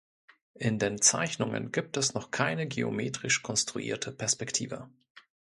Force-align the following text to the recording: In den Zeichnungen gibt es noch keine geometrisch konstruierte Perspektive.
In 0.55 0.79
den 0.79 0.99
Zeichnungen 0.99 1.71
gibt 1.71 1.95
es 1.95 2.15
noch 2.15 2.31
keine 2.31 2.67
geometrisch 2.67 3.43
konstruierte 3.43 4.11
Perspektive. 4.11 4.89